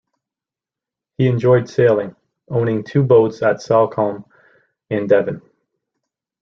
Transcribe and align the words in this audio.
He 1.19 1.27
enjoyed 1.27 1.69
sailing, 1.69 2.15
owning 2.49 2.83
two 2.83 3.03
boats 3.03 3.43
at 3.43 3.61
Salcombe 3.61 4.25
in 4.89 5.05
Devon. 5.05 5.43